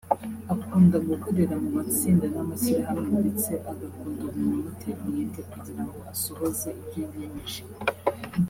[0.53, 7.61] Akunda gukorera mu matsinda n’amashyirahamwe ndetse agakunda umuntu umutera umwete kugira ngo asohoze ibyo yiyemeje